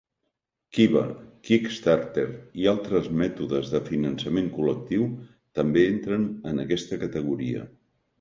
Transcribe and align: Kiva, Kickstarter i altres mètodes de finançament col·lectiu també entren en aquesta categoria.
Kiva, 0.75 1.01
Kickstarter 1.49 2.23
i 2.61 2.65
altres 2.71 3.09
mètodes 3.19 3.69
de 3.73 3.81
finançament 3.89 4.47
col·lectiu 4.55 5.05
també 5.61 5.85
entren 5.91 6.25
en 6.53 6.65
aquesta 6.65 6.99
categoria. 7.05 7.63